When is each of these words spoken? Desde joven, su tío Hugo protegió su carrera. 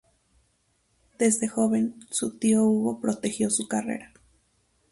Desde 1.19 1.47
joven, 1.47 1.93
su 2.09 2.35
tío 2.39 2.63
Hugo 2.63 2.99
protegió 2.99 3.51
su 3.51 3.67
carrera. 3.67 4.11